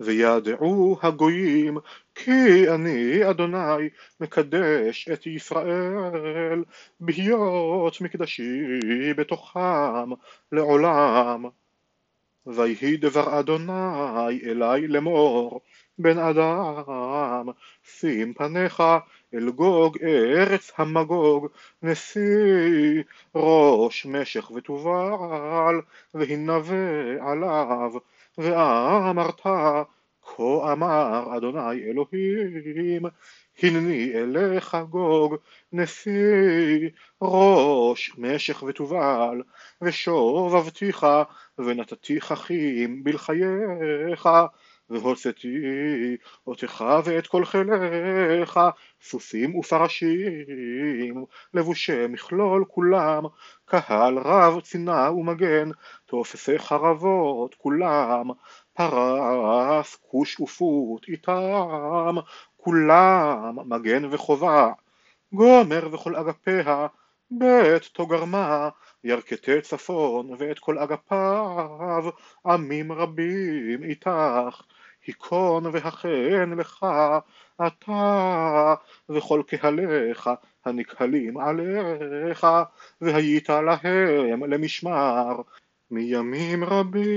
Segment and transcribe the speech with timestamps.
[0.00, 1.78] וידעו הגויים
[2.14, 3.88] כי אני אדוני
[4.20, 6.64] מקדש את ישראל
[7.00, 10.10] בהיות מקדשי בתוכם
[10.52, 11.44] לעולם.
[12.46, 15.60] ויהי דבר אדוני אלי לאמור
[15.98, 17.48] בן אדם
[17.84, 18.82] שים פניך
[19.34, 21.46] אל גוג ארץ המגוג
[21.82, 23.02] נשיא
[23.34, 25.80] ראש משך ותובל
[26.14, 26.74] והנבא
[27.20, 27.92] עליו
[28.38, 29.40] ואמרת
[30.22, 33.02] כה אמר אדוני אלוהים
[33.62, 35.36] הנני אליך גוג
[35.72, 36.88] נשיא
[37.22, 39.42] ראש משך ותובל
[39.82, 41.06] ושובבתיך
[41.58, 44.28] ונתתיך חכים בלחייך
[44.90, 48.60] והוצאתי אותך ואת כל חיליך
[49.02, 53.24] סוסים ופרשים לבושי מכלול כולם
[53.64, 55.70] קהל רב צינה ומגן
[56.06, 58.28] תופסי חרבות כולם
[58.74, 62.16] פרס כוש ופות איתם
[62.56, 64.72] כולם מגן וחובה
[65.32, 66.86] גומר וכל אגפיה
[67.30, 68.68] בית תוגרמה
[69.04, 72.04] ירכתי צפון ואת כל אגפיו
[72.46, 74.62] עמים רבים איתך
[75.10, 76.86] היכון והחן לך
[77.66, 78.74] אתה
[79.08, 80.30] וכל קהליך
[80.64, 82.46] הנקהלים עליך
[83.00, 85.40] והיית להם למשמר
[85.90, 87.10] מימים רבים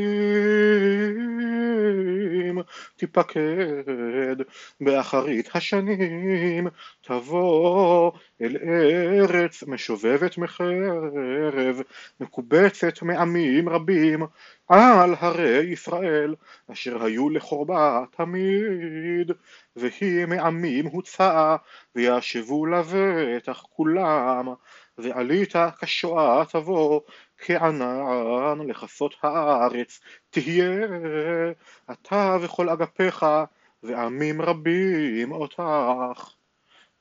[2.95, 4.36] תיפקד
[4.81, 6.67] באחרית השנים
[7.02, 8.11] תבוא
[8.42, 11.81] אל ארץ משובבת מחרב
[12.20, 14.23] מקובצת מעמים רבים
[14.70, 16.36] על הרי ישראל
[16.72, 19.31] אשר היו לחורבה תמיד
[19.75, 21.55] והיא מעמים הוצאה
[21.95, 24.53] וישבו לבטח כולם
[24.97, 27.02] ועלית כשואה תבוא
[27.38, 29.99] כענן לכסות הארץ.
[30.30, 30.88] תהיה
[31.91, 33.25] אתה וכל אגפיך
[33.83, 35.64] ועמים רבים אותך.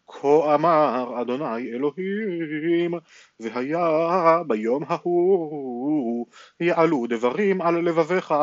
[0.08, 2.94] כה אמר אדוני אלוהים
[3.40, 6.26] והיה ביום ההוא
[6.60, 8.34] יעלו דברים על לבביך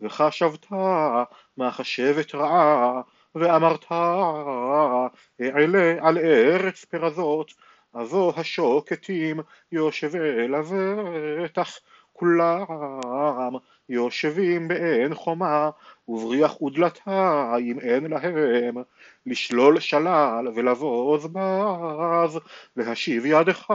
[0.00, 0.66] וחשבת
[1.56, 3.00] מחשבת רעה
[3.34, 3.84] ואמרת
[5.40, 7.54] אעלה על ארץ פרזות
[8.00, 9.40] אבוא השוקטים
[9.72, 11.78] יושבי לבטח
[12.12, 13.52] כולם
[13.88, 15.70] יושבים באין חומה
[16.08, 18.76] ובריח ודלתיים אין להם.
[19.26, 22.38] לשלול שלל ולבוז בז
[22.76, 23.70] להשיב ידך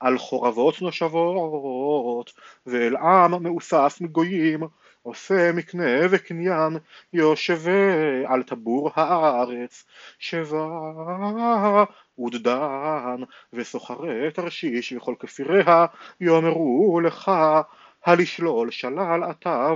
[0.00, 2.32] על חורבות נושבות
[2.66, 4.60] ואל עם מאוסף מגויים
[5.04, 6.76] עושה מקנה וקניין
[7.12, 9.84] יושבי על טבור הארץ
[10.18, 11.84] שבה
[12.18, 13.22] ודדן
[13.52, 15.86] וסוחרי תרשיש וכל כפיריה
[16.20, 17.30] יאמרו לך
[18.04, 19.20] הלשלול שלל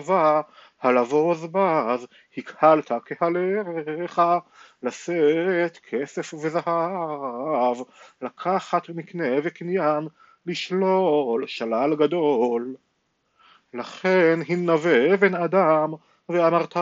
[0.08, 0.40] בא
[0.82, 2.06] הלבוז בז
[2.36, 4.22] הקהלת קהליך
[4.82, 7.76] לשאת כסף וזהב
[8.22, 10.08] לקחת מקנה וקניין
[10.46, 12.74] לשלול שלל גדול
[13.74, 15.92] לכן הנבא בן אדם
[16.28, 16.76] ואמרת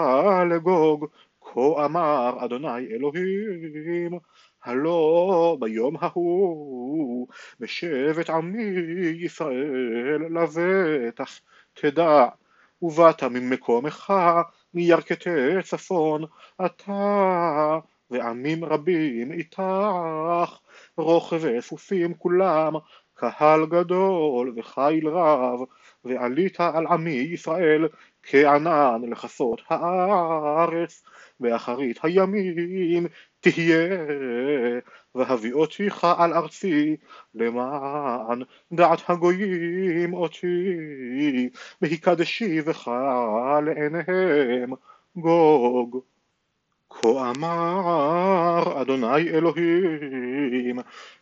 [0.50, 1.06] לגוג
[1.40, 4.18] כה אמר אדוני אלוהים
[4.64, 7.28] הלא ביום ההוא
[7.60, 8.62] בשבט עמי
[9.24, 11.40] ישראל לבטח
[11.74, 12.26] תדע
[12.82, 14.12] ובאת ממקומך
[14.74, 15.30] מירכתי
[15.62, 16.24] צפון
[16.66, 17.78] אתה
[18.10, 19.62] ועמים רבים איתך
[20.96, 22.72] רוכבי סוסים כולם
[23.14, 25.60] קהל גדול וחיל רב
[26.06, 27.88] ועלית על עמי ישראל
[28.22, 31.02] כענן לכסות הארץ
[31.40, 33.06] באחרית הימים
[33.40, 34.06] תהיה
[35.14, 36.96] והביא אותיך על ארצי
[37.34, 41.48] למען דעת הגויים אותי
[41.82, 42.90] והקדשי בך
[43.64, 44.70] לעיניהם
[45.16, 46.00] גוג
[47.02, 50.78] כה אמר אדוני אלוהים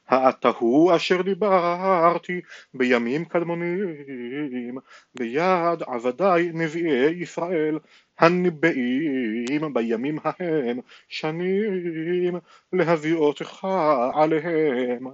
[0.08, 2.40] האתה הוא אשר דיברתי
[2.74, 4.78] בימים קדמונים
[5.14, 7.78] ביד עבדי נביאי ישראל
[8.18, 12.38] הנבאים בימים ההם שנים
[12.72, 13.66] להביא אותך
[14.14, 15.08] עליהם.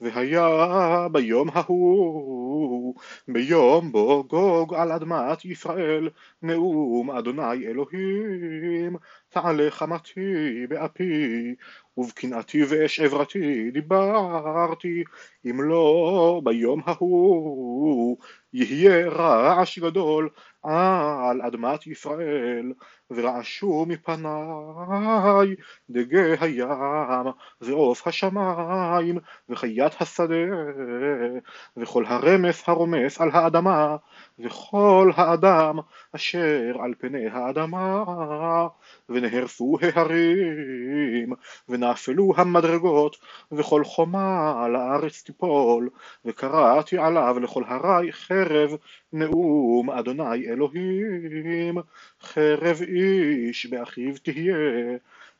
[0.00, 2.94] והיה ביום ההוא,
[3.28, 6.08] ביום בו גוג על אדמת ישראל,
[6.42, 8.96] נאום אדוני אלוהים,
[9.42, 11.54] תעלה חמתי באפי,
[11.96, 15.04] ובקנאתי ואש עברתי דיברתי,
[15.50, 18.16] אם לא ביום ההוא
[18.52, 20.28] יהיה רעש גדול
[20.62, 22.72] על אדמת ישראל,
[23.10, 25.54] ורעשו מפניי
[25.90, 27.26] דגי הים,
[27.60, 29.18] ועוף השמיים,
[29.48, 30.34] וחיית השדה,
[31.76, 33.96] וכל הרמס הרומס על האדמה,
[34.38, 35.78] וכל האדם
[36.12, 38.04] אשר על פני האדמה,
[39.08, 41.32] ונהרסו ההרים,
[41.68, 43.16] ונאפלו המדרגות,
[43.52, 45.90] וכל חומה על הארץ תיפול,
[46.24, 48.70] וקראתי עליו לכל הרי חרב
[49.12, 51.78] נאום אדוני אלוהים,
[52.22, 54.56] חרב איש באחיו תהיה,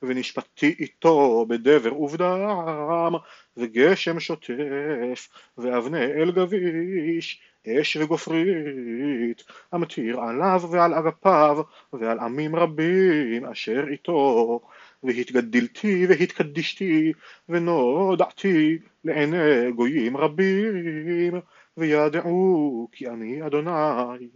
[0.02, 3.12] ונשפטתי איתו בדבר ובדם,
[3.56, 11.58] וגשם שוטף, ואבני אל גביש, אש וגופרית, המתיר עליו ועל אגפיו,
[11.92, 14.60] ועל עמים רבים אשר איתו,
[15.02, 17.12] והתגדלתי והתקדישתי,
[17.48, 21.40] ונודעתי לעיני גויים רבים,
[21.76, 24.28] וידעו כי אני אדוני.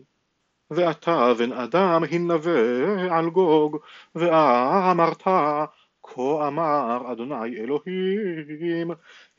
[0.71, 2.61] ואתה בן אדם הנבא
[3.11, 3.77] על גוג,
[4.15, 5.27] ואמרת
[6.15, 8.91] כה אמר אדוני אלוהים,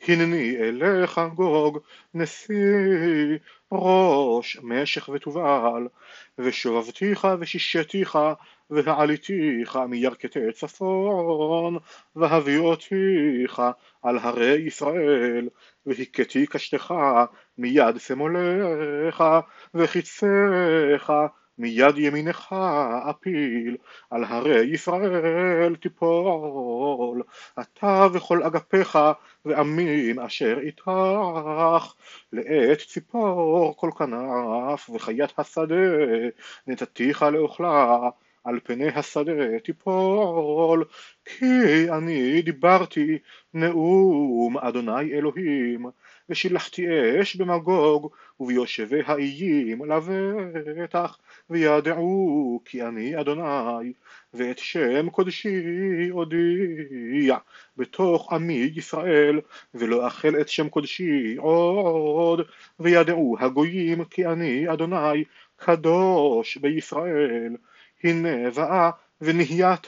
[0.08, 1.80] הנני אליך גוג,
[2.14, 3.38] נשיא
[3.72, 5.88] ראש משך ותובל,
[6.38, 8.18] ושובבתיך ושישתיך
[8.70, 11.78] והעליתיך מירכתי צפון,
[12.16, 13.62] והביאותיך
[14.02, 15.50] על הרי ישראל,
[15.86, 16.94] והכיתי קשתך
[17.58, 19.24] מיד שמאלך,
[19.74, 21.12] וחיציך
[21.62, 22.56] מיד ימינך
[23.10, 23.78] אפיל,
[24.10, 27.24] על הרי ישראל תיפול,
[27.60, 29.00] אתה וכל אגפיך
[29.46, 30.92] ועמים אשר איתך,
[32.34, 35.76] לעת ציפור כל כנף וחיית השדה,
[36.68, 38.10] נתתיך לאוכלה,
[38.44, 40.86] על פני השדה תיפול,
[41.26, 43.18] כי אני דיברתי
[43.54, 45.86] נאום אדוני אלוהים,
[46.30, 46.86] ושילחתי
[47.22, 51.18] אש במגוג וביושבי האיים לבטח,
[51.50, 53.94] וידעו כי אני אדוני,
[54.34, 55.62] ואת שם קודשי
[56.12, 57.38] אודיע
[57.78, 59.40] בתוך עמי ישראל,
[59.74, 62.42] ולא אכל את שם קודשי עוד,
[62.80, 65.24] וידעו הגויים כי אני אדוני
[65.56, 67.56] קדוש בישראל.
[68.04, 68.90] הנה באה
[69.22, 69.88] ונהיית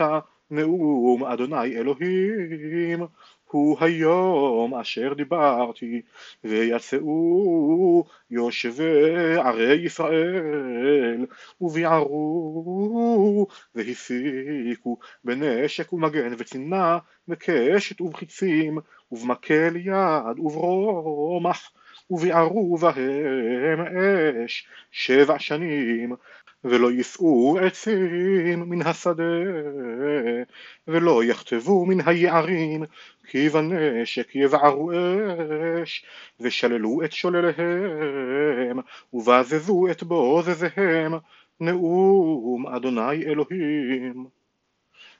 [0.51, 3.05] נאום אדוני אלוהים
[3.53, 6.01] הוא היום אשר דיברתי
[6.43, 11.25] ויצאו יושבי ערי ישראל
[11.61, 16.97] וביערו והפיקו בנשק ומגן וצינה
[17.27, 18.77] וקשת ובחיצים
[19.11, 21.71] ובמקל יד וברומח
[22.09, 23.79] וביערו בהם
[24.45, 26.15] אש שבע שנים
[26.63, 29.23] ולא יישאו עצים מן השדה,
[30.87, 32.83] ולא יכתבו מן היערים,
[33.27, 34.91] כי בנשק יבערו
[35.83, 36.05] אש,
[36.39, 38.79] ושללו את שולליהם,
[39.13, 41.13] ובזזו את בוזזיהם,
[41.59, 44.42] נאום אדוני אלוהים.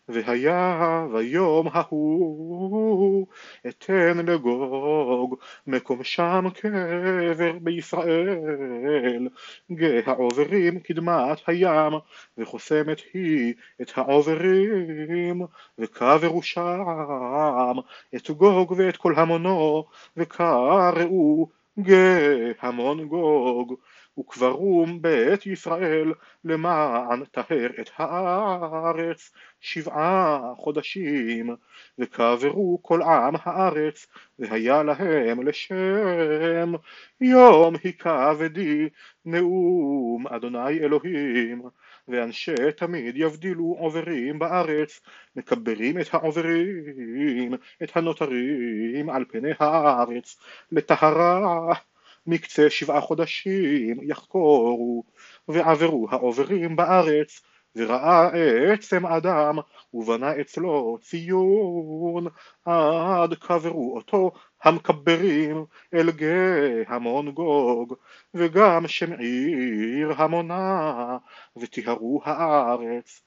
[0.10, 3.28] והיה ביום ההוא
[3.68, 5.36] אתן לגוג
[5.68, 9.28] מקום שם קבר בישראל.
[9.72, 11.94] גא העוברים קדמת הים
[12.38, 15.42] וחוסמת היא את העוברים
[15.80, 17.74] וקברו שם
[18.16, 19.86] את גוג ואת כל המונו
[20.18, 21.50] וקראו
[21.80, 23.74] גא המון גוג
[24.20, 26.14] וקברום בית ישראל
[26.44, 29.32] למען טהר את הארץ
[29.62, 31.56] שבעה חודשים
[32.00, 34.08] וקברו כל עם הארץ
[34.40, 36.74] והיה להם לשם
[37.22, 38.90] יום היכה ודי
[39.26, 41.62] נאום אדוני אלוהים.
[42.08, 45.00] ואנשי תמיד יבדילו עוברים בארץ
[45.36, 47.54] מקברים את העוברים
[47.84, 50.38] את הנותרים על פני הארץ
[50.72, 51.74] לטהרה
[52.28, 55.04] מקצה שבעה חודשים יחקורו
[55.48, 57.42] ועברו העוברים בארץ
[57.76, 58.30] וראה
[58.74, 59.58] עצם אדם
[59.94, 62.28] ובנה אצלו ציון
[62.66, 64.32] עד קברו אותו
[64.64, 67.94] המקברים אל גיא המון גוג
[68.34, 71.18] וגם שם עיר המונה
[71.58, 73.22] וטיהרו הארץ.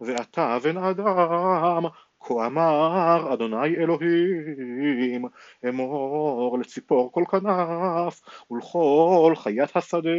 [0.00, 1.84] ואתה בן אדם
[2.26, 5.24] כה אמר אדוני אלוהים
[5.68, 10.10] אמור לציפור כל כנף ולכל חיית השדה.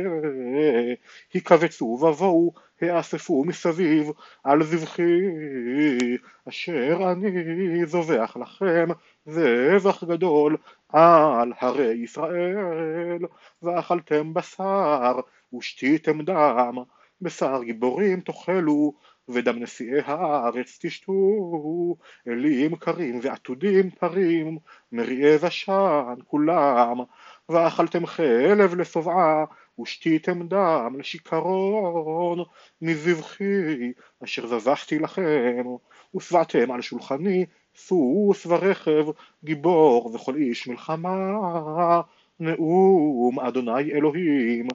[1.34, 4.12] היכבצו ובואו האספו מסביב
[4.44, 5.22] על זבחי
[6.50, 8.88] אשר אני זובח לכם
[9.26, 10.58] זבח גדול
[10.90, 13.20] על הרי ישראל.
[13.64, 15.20] ואכלתם בשר
[15.58, 16.78] ושתיתם דם
[17.22, 18.94] בשר גיבורים תאכלו
[19.30, 21.14] ודם נשיאי הארץ תשתו,
[22.28, 24.58] אלים קרים ועתודים פרים,
[24.92, 26.98] מריעי ושן כולם,
[27.50, 29.46] ואכלתם חלב לשובעה,
[29.82, 32.40] ושתיתם דם לשיכרון,
[32.82, 33.92] מזבחי
[34.24, 35.66] אשר זבחתי לכם,
[36.16, 37.46] ושבעתם על שולחני
[37.76, 39.06] סוס ורכב,
[39.44, 42.02] גיבור וכל איש מלחמה,
[42.40, 44.68] נאום אדוני אלוהים,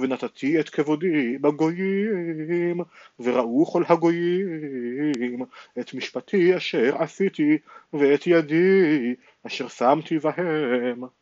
[0.00, 2.80] ונתתי את כבודי בגויים,
[3.20, 5.44] וראו כל הגויים
[5.80, 7.58] את משפטי אשר עשיתי,
[7.92, 9.14] ואת ידי
[9.46, 11.18] אשר שמתי בהם.